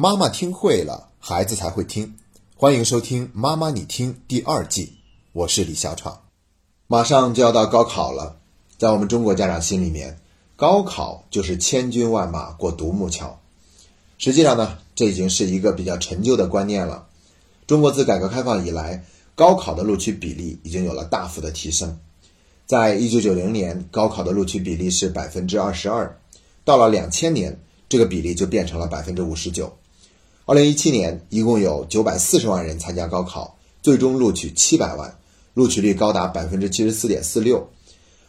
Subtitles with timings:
[0.00, 2.16] 妈妈听会了，孩子才会听。
[2.56, 4.94] 欢迎收听《妈妈你听》第二季，
[5.32, 6.22] 我是李小闯。
[6.86, 8.38] 马上就要到高考了，
[8.78, 10.18] 在我们中国家长心里面，
[10.56, 13.38] 高考就是千军万马过独木桥。
[14.16, 17.06] 实际上呢，这已经是一个比较陈旧的观念了。
[17.66, 19.04] 中国自改革开放以来，
[19.34, 21.98] 高考的录取比例已经有了大幅的提升。
[22.64, 26.18] 在一九九零年，高考的录取比例是百分之二十二，
[26.64, 29.70] 到了两千年，这个比例就变成了百分之五十九。
[30.50, 35.16] 二零一七年，一共有九百四十万人参加高考，最终录取七百万，
[35.54, 37.70] 录取率高达百分之七十四点四六。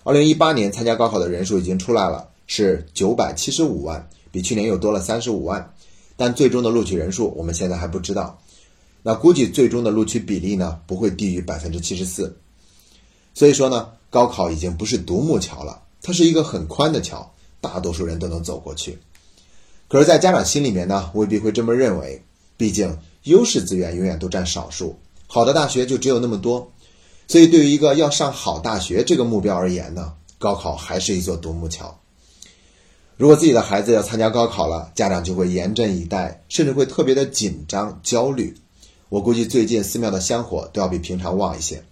[0.04, 5.74] 二零一八年参加高考的人数已经出来了，是九百七十五万，比去年又多了三十五万。
[6.16, 8.40] 但最终的录取人数我们现在还不知道。
[9.02, 12.38] 那估计最终的录取比例呢，不会低于百分之七十四。
[13.34, 19.00] 所以说呢，高考已经不是独木桥了，它是一个很宽的桥，大多数人都能走过去。
[19.92, 22.24] 可是，在家长心里面呢，未必会这么认为。
[22.56, 26.72] 毕竟，优势资源永远都占少数，好的大学就只有那么多。
[27.28, 32.00] 所以，对于一个要上好大学这个目标而言呢，高考还是一座独木桥。
[33.18, 38.56] 如果自己的孩子要参加高考了，家长就会严阵以待，甚至会特别的紧张、焦虑。
[39.10, 41.84] 我估计最近寺庙的香火都要比平常旺一些。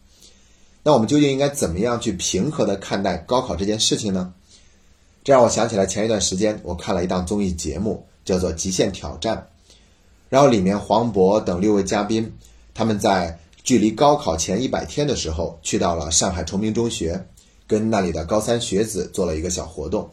[0.83, 4.33] 那我们究竟应该怎么样去平和的看待高考这件事情呢？
[5.30, 9.38] 让我想起来前一段时间我看了一档综艺节目，叫做《极限挑战》，
[10.27, 12.33] 然后里面黄渤等六位嘉宾，
[12.73, 17.27] 他们在距离高考前一百天的时候，去到了上海崇明中学，
[17.67, 20.09] 跟那里的高三学子做了一个小活动。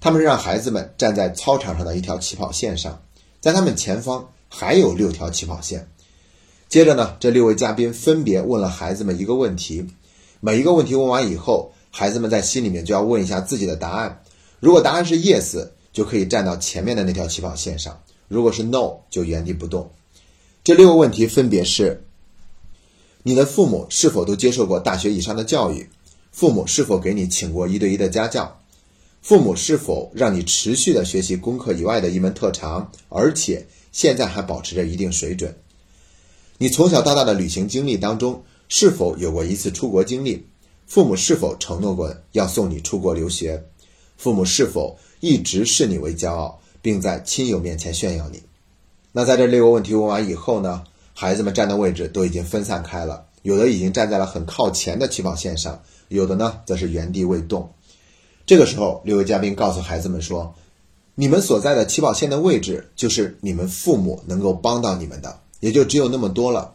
[0.00, 3.00] 他们是让孩子们站在操场上的一条起跑线上，
[3.40, 5.88] 在他们前方还有六条起跑线。
[6.68, 9.86] 接着呢，这六位嘉宾分别问了孩子们一个问题，
[10.40, 11.70] 每一个问题问完以后。
[11.90, 14.22] 孩子们在心里面就要问一下自己的答案，
[14.60, 17.92] 如果答案是 yes，就可以站到前面的那条起跑线上；
[18.28, 19.90] 如果是 no，就原地不动。
[20.62, 22.04] 这六个问题分别是：
[23.22, 25.88] 你的父母是否都接受过大学以上的教育？
[26.30, 28.60] 父母是否给你请过一对一的家教？
[29.20, 35.54] 父母是否让你持续的学习功课以外的一门特长，而且现在还保持着一定水准？
[36.58, 40.46] 你从小到大的旅行经历当中，是否有过一次出国经历？
[40.90, 43.62] 父母是否承诺过要送你出国留学？
[44.16, 48.42] 父母是否一直视你为骄傲，并在亲友面前炫耀你？
[49.12, 50.82] 那在这六个问题问完以后呢？
[51.14, 57.70] 孩子们站的位置都已经分散开了，有的已经站在了很靠前的起跑线上，有的呢则是原地未动。
[58.44, 60.52] 这个时候，六位嘉宾告诉孩子们说
[61.14, 66.74] ：“你们所在的起跑线的位置，就是你们父母能够帮到你们的，也就只有那么多了。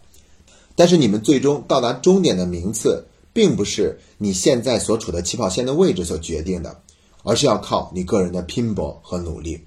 [0.73, 3.05] 但是你们最终到达终点的名次。”
[3.35, 6.79] 并不是你现在所处的起跑线的位置所决定的，
[7.21, 9.61] 而是要靠你个人的拼搏和努力。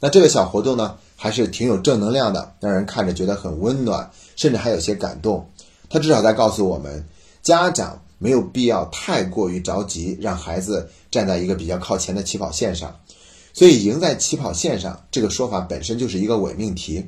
[0.00, 5.48] 那这个小活动呢，还是挺有正能量的，让人看着觉得很温暖，甚至还有些感动。
[5.88, 7.06] 他至少在告诉我们，
[7.40, 12.98] 家长没有必要太过于着急，让孩子站在一个比较靠前的起跑线上。
[13.52, 17.06] 所以，赢在起跑线上这个说法本身就是一个伪命题，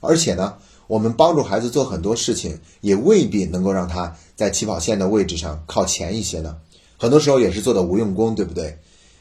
[0.00, 0.58] 而且呢。
[0.86, 6.56] 我们帮助孩子做很多事情，也未必能够让他在起跑线的位置上靠前一些呢。
[6.98, 8.78] 很多时候也是做的无用功，对不对？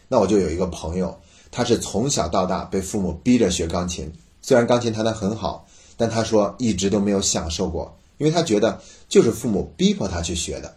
[0.08, 1.18] 那我就有一个朋友，
[1.50, 4.12] 他是从小到大被父母逼着学钢琴，
[4.42, 10.76] 虽然钢琴弹得很好，但他说一直都没有享受过，因为他觉得就是父母逼迫他去学的。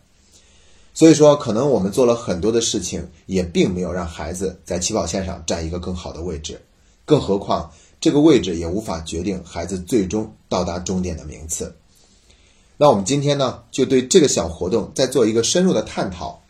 [0.94, 6.62] 所以说，可能我们做了很多的事情，也并没有让孩子在起跑线上占一个更好的位置，
[7.04, 7.72] 更何况。
[8.00, 11.74] 这个位置也无法决定孩子最终到达终点的名次。
[12.76, 16.42] 那我们今天呢，就对这个小活动再做一个深入的探讨。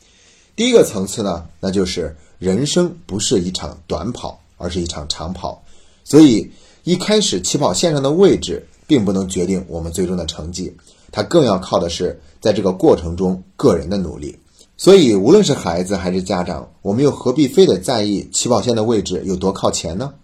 [0.57, 5.63] 第一个层次呢，那就是人生不是一场短跑，而是一场长跑。
[6.03, 6.51] 所以
[6.83, 10.75] 一开始起跑线上的位置并不能决定我们最终的成绩，
[11.13, 14.39] 它更要靠的是在这个过程中个人的努力。
[14.77, 20.15] 所以无论是孩子还是家长，我们又何必非得在意起跑线的位置有多靠前呢？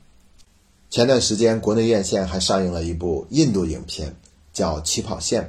[0.90, 4.16] 前段时间，国内院线还上映了一部印度影片，
[4.52, 5.40] 叫《起跑线》，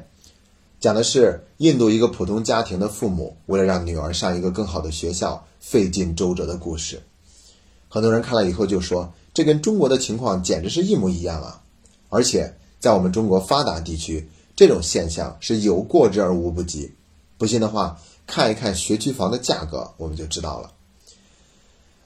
[0.79, 7.01] 讲的是印度一个普通家庭的父母为了让女儿上一个更好的学校，费尽周折的故事。
[7.89, 11.63] 很多人看了以后就说，这跟中国的情况简直是一模一样啊！
[12.09, 16.93] 而且在我们中国发达地区，这种现象是有过之而无不及。
[17.39, 20.71] 不信的话，看一看学区房的价格，我们就知道了。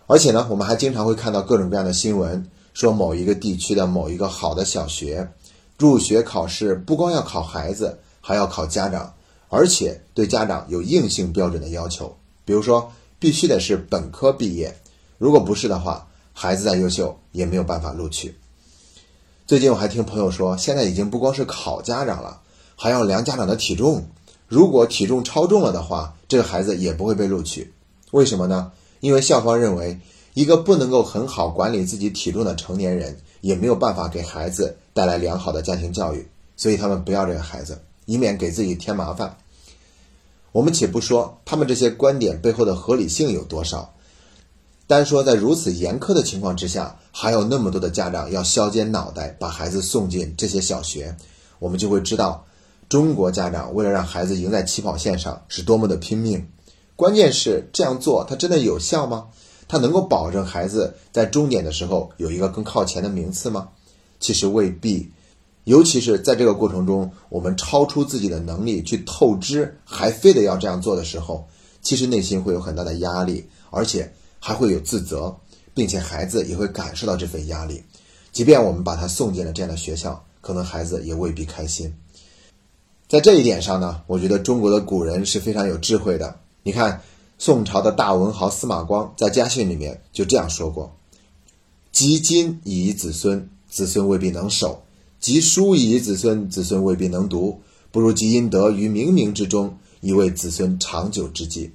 [0.08, 2.50] 而且呢，我们还经常会看到各种各样的新闻。
[2.76, 5.32] 说某一个地区的某一个好的小学，
[5.80, 9.14] 入学考试不光要考孩子，还要考家长，
[9.48, 12.14] 而且对家长有硬性标准的要求，
[12.44, 14.76] 比如说必须得是本科毕业，
[15.18, 18.36] 如果不是的话，孩子再优秀也没有办法录取。
[19.48, 22.42] 最近我还听朋友说，现在已经不光是考家长了，
[22.76, 24.06] 还要量家长的体重。
[24.50, 27.74] 如果体重超重了的话，这个孩子也不会被录取。
[28.12, 28.74] 为什么呢？
[29.00, 30.00] 因为校方认为，
[30.36, 36.28] 一个不能够很好管理自己体重的成年人，也没有办法给孩子带来良好的家庭教育，
[36.58, 39.38] 所以他们不要这个孩子，以免给自己添麻烦。
[40.52, 43.94] 我们且不说他们这些观点背后的合理性有多少。
[44.88, 51.16] 单说在如此严苛的情况之下，还有那么多的家长要削尖脑袋把孩子送进这些小学，
[51.60, 52.46] 我们就会知道，
[52.90, 56.46] 中国家长为了让孩子赢在起跑线上是多么的拼命。
[56.98, 59.28] 关键是这样做，它真的有效吗？
[59.68, 63.70] 它能够保证孩子在终点的时候有一个更靠前的名次吗？
[64.20, 65.12] 其实未必。
[65.64, 71.48] 尤其是在这个过程中，我们超出自己的能力去透支，还非得要这样做的时候，
[71.82, 74.12] 其实内心会有很大的压力，而且。
[74.38, 75.36] 还会有自责，
[75.74, 77.84] 并且孩子也会感受到这份压力。
[78.32, 81.92] 即便我们把他送进了这样的学校，可能孩子也未必开心。
[83.08, 86.36] 在这一点上呢，我觉得中国的古人是非常有智慧的。
[86.62, 87.02] 你看，
[87.38, 90.96] 宋朝的大文豪司马光在家训里面就这样说过
[91.92, 94.84] ：“积金以子孙，子孙未必能守；
[95.20, 97.62] 积书以子孙，子孙未必能读。
[97.92, 101.72] 不如积阴德于冥冥之中，以为子孙长久之计。”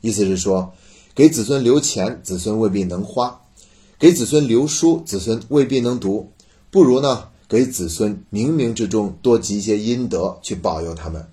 [0.00, 0.72] 意思是说。
[1.14, 3.40] 给子孙留钱，子孙未必能花；
[3.98, 6.30] 给子孙留书，子孙未必能读。
[6.70, 11.26] 不如呢，给子孙冥冥之中多积一些阴德，去保佑他们。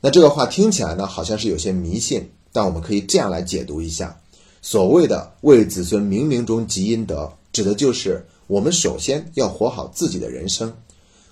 [0.00, 4.20] 那这个话听起来呢，好像是有些迷信，但我们可以这样来解读一下：
[4.60, 10.72] 所谓的为子孙冥冥中积阴德，指的就是我们首先要活好自己的人生，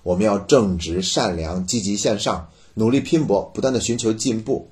[0.02, 4.70] 我们要正直善良、积极向上、努力拼搏，不断的寻求进步。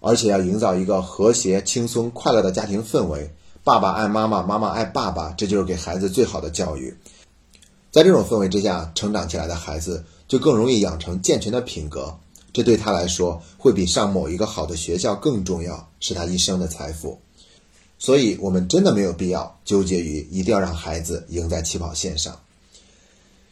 [0.00, 3.34] 而且要营造一个和谐、轻松、快乐的家庭氛围。
[3.64, 6.96] 爸爸爱妈妈，妈妈爱爸爸，这就是给孩子最好的教育。
[7.90, 12.16] 在这种氛围之下成长起来的孩子，就更容易养成健全的品格。
[12.52, 17.20] 这对他来说，会比上某一个好的学校更重要，是他一生的财富。
[17.98, 22.40] 所以，我们真的没有必要纠结于一定要让孩子赢在起跑线上。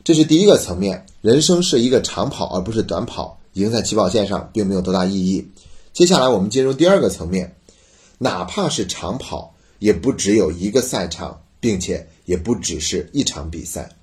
[0.04, 1.04] 这是第一个层面。
[1.20, 3.40] 人生是一个长跑，而不是短跑。
[3.54, 5.48] 赢在起跑线上，并没有多大意义。
[5.92, 7.56] 接下来我们进入第二个层面，
[8.18, 13.96] 哪怕是长跑，也不只有一个赛场，并且也不只是一场比赛。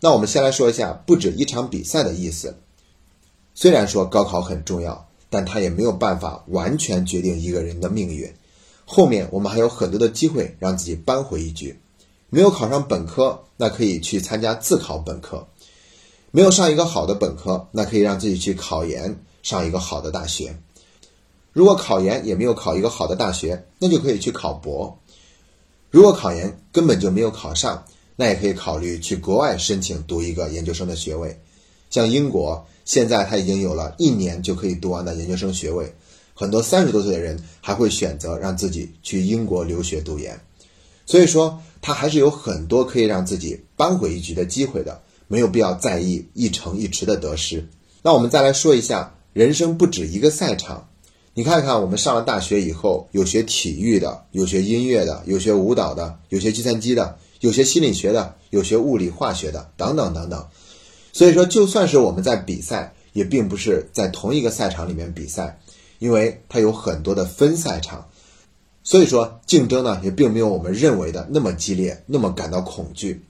[0.00, 2.54] 那我们先来说一下“不止一场比赛”的意思。
[3.54, 8.32] 虽然说高考很重要，但它也没有办法完全决定一个人的命运。
[8.84, 11.78] 后面我们还有很多的机会让自己扳回一局。
[12.28, 15.46] 没有考上本科，那可以去参加自考本科；
[16.32, 20.58] 没有上一个好的本科，那可以让自己去考研，上一个好的大学。
[21.52, 24.98] 如果考研也没有考一个好的大学，那就可以去考博；
[25.90, 27.84] 如果考研根本就没有考上，
[28.16, 31.40] 那也可以考虑去国外申请读一个研究生的学位。
[31.90, 35.94] 像英国现在他已经有了一年就可以读完的研究生学位，
[36.34, 40.38] 很多三十多岁的人还会选择让自己去英国留学读研。
[41.06, 47.66] 所以说，他还是有很多可以让自己扳回一局的机会的，没有必要在意一城一池的得失。
[48.02, 50.88] 那我们再来说一下，人生不止一个赛场。
[51.34, 60.46] 你看看，我们上了大学以后，有学体育的，有学音乐的，有学舞蹈的，有学计算机的，有学心理学的，有学物理化学的，等等等等。
[61.14, 65.60] 所以说，就算是我们在比赛，也并不是在同一个赛场里面比赛，
[66.00, 68.08] 因为它有很多的分赛场。
[68.82, 73.22] 所以说，竞争呢，也并没有我们认为的那么激烈，那么感到恐惧。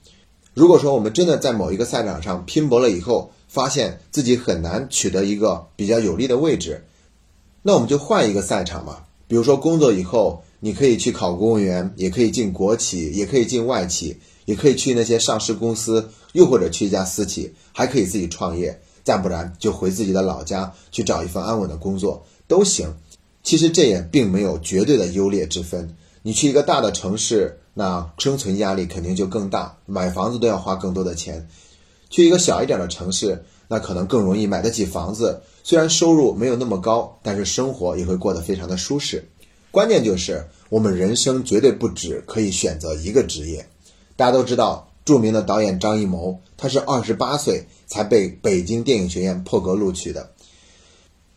[0.55, 6.83] 如果说我们真的在某一个赛场上拼搏了以后，发现自己很难取得一个比较有利的位置。
[7.61, 22.93] 那我们就换一个赛场嘛，比如说工作以后，你可以去考公务员，也可以进国企，也可以进外企，也可以去那些上市公司，又或者去一家私企，还可以自己创业，再不然就回自己的老家去找一份安稳的工作都行。
[23.43, 25.95] 其实这也并没有绝对的优劣之分。
[26.23, 31.41] 你去一个大的城市，那生存压力肯定就更大，买房子都要花更多的钱；
[32.09, 33.43] 去一个小一点的城市。
[33.67, 39.27] 那可能更容易买得起房子，虽然收入没有那么高，但是生活也会过得非常的舒适。
[39.71, 43.67] 关键就是我们人生绝对不止可以选择一个职业。
[44.15, 50.31] 大家都知道，著名的导演张艺谋，他是二十八岁才被北京电影学院破格录取的，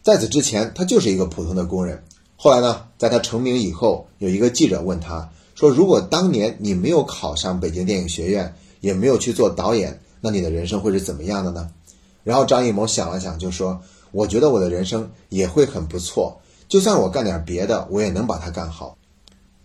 [0.03, 2.03] 在此之前他就是一个普通的工人。
[2.37, 11.69] 后来呢，在他成名以后，有一个记者问他说：“如果当年你没有考上北京电影学院，也没有去做导演，那你的人生会是怎么样的呢？”
[12.23, 13.81] 然后张艺谋想了想，就说
[14.13, 18.97] ：“我觉得我的人生也会很不错，就算我干点别的，我也能把它干好。”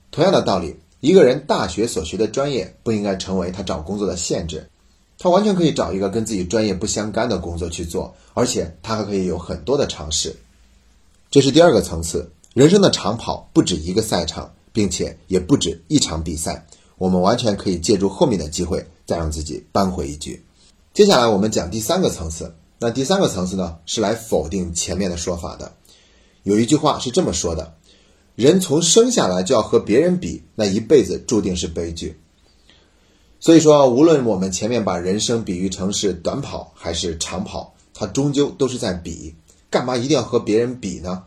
[0.09, 4.65] 同样的道理，一个人大学所学的专业不应该成为他找工作的限制。
[5.19, 10.33] 他完全可以找一个跟自己专业不相干的工作去做，而且他还可以有很多的尝试。
[11.29, 16.65] 这是第二个层次，人生的长跑不止一个赛场，并且也不止一场比赛，
[16.97, 20.41] 我们完全可以借助后面的机会再让自己扳回一局。
[20.93, 25.69] 接下来我们讲第三个层次，那第三个层次呢是来否定前面的说法的。
[26.43, 27.75] 有一句话是这么说的：
[28.35, 32.19] 人从生下来就要和别人比，那一辈子注定是悲剧。
[33.39, 39.35] 所以说，无论我们前面把人生比喻成是短跑还是长跑，它终究都是在比。
[39.69, 41.23] 干嘛一定要和别人比呢？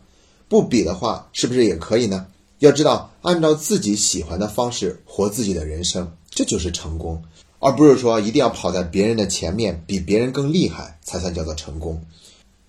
[0.48, 2.26] 不比的话，是不是也可以呢？
[2.58, 7.22] 要知道，按照自己喜欢的方式活自己的人生，这就是成功，
[7.58, 12.02] 而不是说一定要跑在别人的前面，比别人更厉害才算叫做成功。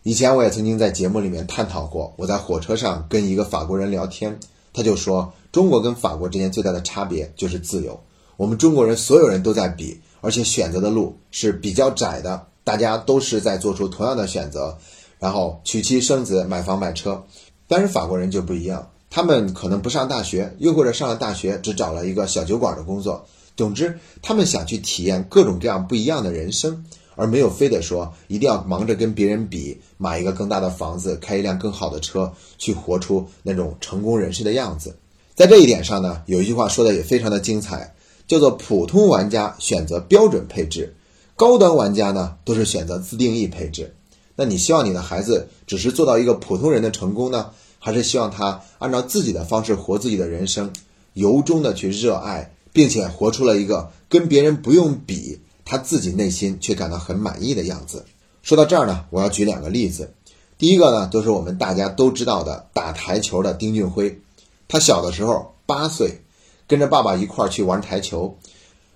[0.07, 4.39] 以前我也曾经在节目里面探讨过，我在火车上跟一个法国人聊天，
[4.71, 7.99] 他就说，中国跟法国之间最大的差别就是自由。
[8.37, 14.77] 我们中国人所有人都在比，而且选择的路是比较窄的，大家都是在做出同样的选择，
[15.19, 17.21] 然后娶妻生子、买房买车。
[17.67, 23.25] 但是法国人就不一样，他们可能不上大学，又或者上了大学只找了一个小酒馆的工作。
[23.57, 26.85] 总之，他们想去体验各种各样不一样的人生，
[27.17, 34.95] 而没有非得说一定要忙着跟别人比，买一个更大的房子，开一辆更好的车，去活出那种成功人士的样子。
[35.35, 37.93] 在这一点上呢，有一句话说的也非常的精彩。
[38.27, 40.93] 叫做普通玩家选择标准配置，
[41.37, 43.95] 高端玩家呢都是选择自定义配置。
[44.35, 50.73] 那你希望你的孩子只是做到一个普通人的成功呢，还是希望他按照自己的方式活自己的人生，
[51.13, 58.05] 由衷的去热爱，并且活出了一个跟别人不用比，他自己内心却感到很满意的样子？
[58.41, 60.13] 说到这儿呢，我要举两个例子。
[60.57, 64.21] 第一个呢，就是我们大家都知道的打台球的丁俊晖，
[64.69, 66.21] 他小的时候八岁。
[66.69, 68.35] 跟着爸爸一块儿去玩台球，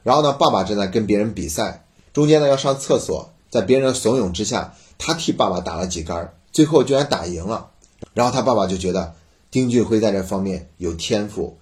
[0.04, 7.70] 然后呢，爸爸正在跟别人比赛，中间呢要上厕所，在别人的怂恿之下，他替爸爸打了几杆，最后居然打赢了。
[8.14, 9.16] 然后他爸爸就觉得
[9.50, 11.58] 丁俊晖在这方面有天赋，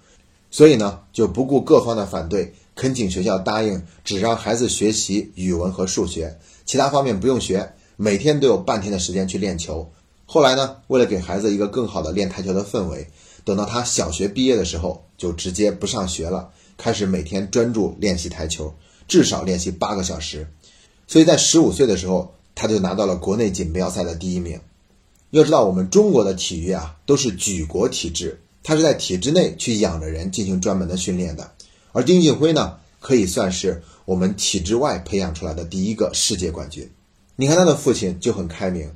[0.50, 6.34] 所以呢就不顾各方的反对，恳请学校答应只让孩子学习语文和数学，
[6.64, 9.86] 其他方面不用学，每天都有半天的时间去练球。
[10.24, 13.06] 后来呢，为了给孩子一个更好的练台球的氛围。
[13.44, 18.72] 等到他小学毕业的时候，就直接不上学了，开始每天专注练习台球，
[19.06, 20.48] 至少练习八个小时。
[21.06, 24.58] 所以在十五岁的时候，他就拿到了国内锦标赛的第一名。
[25.32, 31.50] 要知道，我们中国的体育啊，都是举国体制，他是在体制内去养着人进行专门的训练的。
[31.92, 36.90] 而丁俊晖呢，可以算是我们体制外培养出来的第一个世界冠军。
[37.36, 38.90] 你看他的父亲就很开明，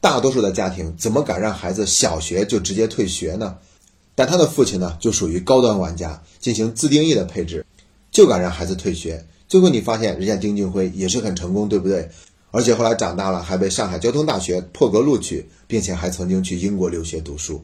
[0.00, 3.56] 大多数的家庭怎么敢让孩子小学就直接退学呢？
[4.14, 7.64] 但他的父亲呢，就属于高端玩家，进行自定义的配置，
[8.10, 9.26] 就敢让孩子退学。
[9.46, 12.10] 最后你发现，人家丁俊晖也是很成功，对不对？
[12.50, 17.62] 而且后来长大了，还被上海交通大学破格录取，并且还曾经去英国留学读书。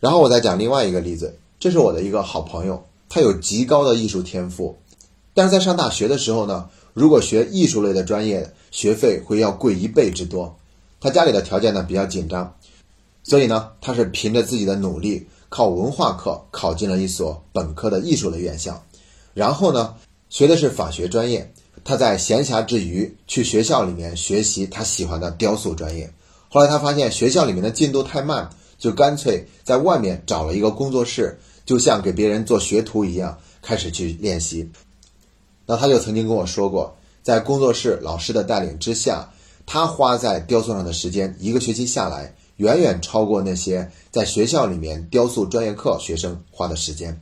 [0.00, 4.76] 然后我再讲另外一个例子，这是我的一个好朋友，他有极高的艺术天赋，
[5.32, 10.54] 但是在上大学的时候呢，如果学艺术类的专业，学费会要贵一倍之多。
[11.00, 12.54] 他家里的条件呢比较紧张，
[13.22, 15.26] 所以呢，他是凭着自己的努力。
[15.48, 18.84] 靠文化课考进了一所本科的艺术类院校，
[19.32, 19.94] 然后呢，
[20.28, 21.50] 学的是法学专业。
[21.84, 26.12] 他在闲暇之余去学校里面学习他喜欢的雕塑专业。
[26.50, 34.66] 后来他发现学校里面的进度太慢，就干脆在外面找了一个工作室，就像给别人做学徒一样，开始去练习。
[35.66, 39.30] 那他就曾经跟我说过，在工作室老师的带领之下，
[39.66, 42.34] 他花在雕塑上的时间，一个学期下来。
[42.58, 47.20] 远远超过那些在学校里面雕塑专业课学生花的时间，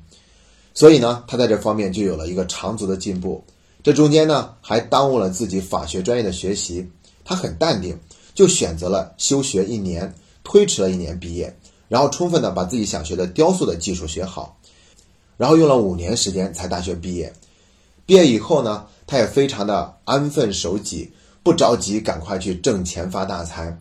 [0.75, 3.43] 所以呢，他在这方面就有了一个长足的进步。
[3.83, 6.89] 这中间呢，还耽误了自己法学专业的学习。
[7.25, 7.99] 他很淡定，
[8.33, 11.53] 就选择了休学一年，推迟了一年毕业，
[11.89, 14.59] 然后充分的把自己想学的雕塑的技术学好，
[15.37, 17.33] 然后用了五年时间才大学毕业。
[18.07, 21.13] 毕业以后呢，他也非常的安分守己，
[21.43, 23.79] 不着急赶快去挣钱发大财。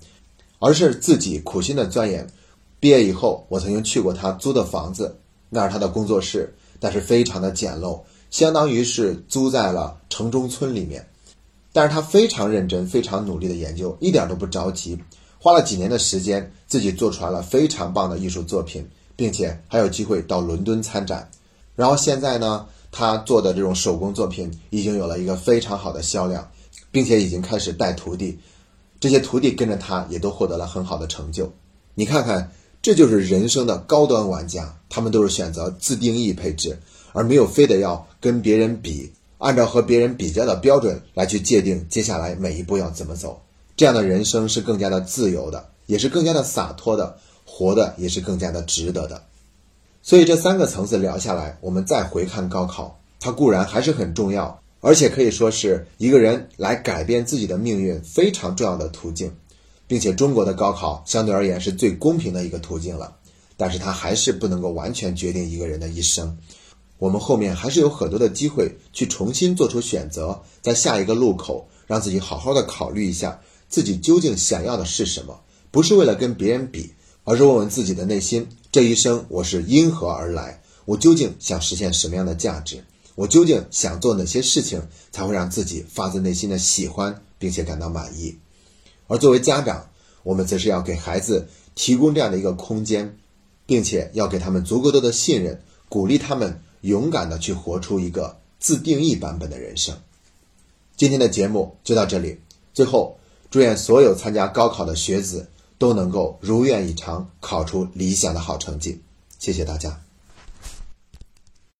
[0.65, 2.25] 而是自己苦心的钻研。
[2.79, 5.13] 毕业以后，我曾经去过他租的房子，
[5.49, 11.05] 那是他的工作室，但是非常的简陋，相当于是租在了城中村里面。
[11.73, 14.97] 但是他非常认真、非常努力的研究，一点都不着急，
[15.37, 18.83] 花了几年的时间，自己做出来了非常棒的艺术作品，
[19.15, 21.29] 并且还有机会到伦敦参展。
[21.75, 26.49] 然后现在呢，他做的这种手工作品已经有了一个非常好的销量，
[26.89, 28.39] 并且已经开始带徒弟。
[28.99, 31.53] 这些徒弟跟着他，也都获得了很好的成就。
[31.93, 32.51] 你看看，
[32.81, 36.75] 这就是人生的高端玩家，他们都是选择自定义配置，
[37.11, 43.39] 而没有非得要跟别人比，按照和别人比较的标准来去界定接下来每一步要怎么走。
[43.77, 49.23] 这样的人生是更加的自由的，也是更加的洒脱的，活的也是更加的值得的。
[50.01, 59.31] 所以这三个层次聊下来，我们再回看高考，它固然还是很重要，而且可以说是一个人来改变自己的命运非常重要的途径，
[59.87, 63.15] 并且中国的高考相对而言是最公平的一个途径了。
[63.55, 66.37] 但是它还是不能够完全决定一个人的一生。
[66.97, 75.39] 我们后面还是有很多的机会去重新做出选择，在下一个路口让自己好好的考虑一下自己究竟想要的是什么，
[75.73, 80.61] 不是为了跟别人比，而是问问自己的内心：这一生我是因何而来？
[80.85, 82.83] 我究竟想实现什么样的价值？
[83.15, 88.37] 我究竟想做哪些事情才会让自己发自内心的喜欢并且感到满意？
[89.07, 89.89] 而作为家长，
[90.21, 93.17] 我们则是要给孩子提供这样的一个空间。
[93.65, 99.97] 并且要给他们足够多的信任，鼓励他们勇敢的去活出一个自定义版本的人生。
[100.97, 102.37] 今天的节目就到这里，
[102.73, 103.17] 最后
[103.49, 105.47] 祝愿所有参加高考的学子
[105.83, 109.01] 都能够如愿以偿，考出理想的好成绩。
[109.37, 109.99] 谢谢大家。